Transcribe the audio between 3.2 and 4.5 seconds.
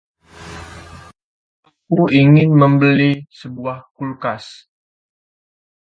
sebuah kulkas.